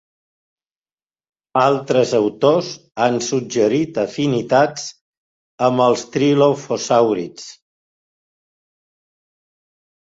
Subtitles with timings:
[1.63, 2.71] Altres autors
[3.05, 4.89] han suggerit afinitats
[5.69, 7.49] amb els trilofosàurids.